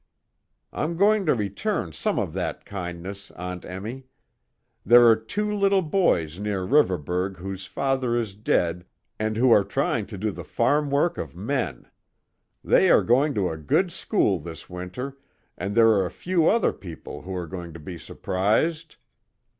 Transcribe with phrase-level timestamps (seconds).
[0.73, 4.07] "I'm going to return some of that kindness, Aunt Emmy.
[4.83, 8.85] There are two little boys near Riverburgh whose father is dead
[9.19, 11.85] and who are trying to do the farm work of men.
[12.63, 15.19] They are going to a good school this winter,
[15.55, 18.95] and there are a few other people who are going to be surprised!